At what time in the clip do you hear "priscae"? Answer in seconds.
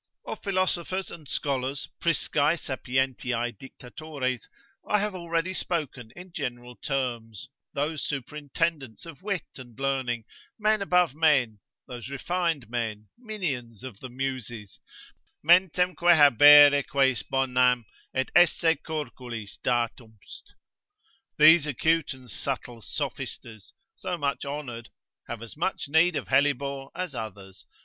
2.01-2.55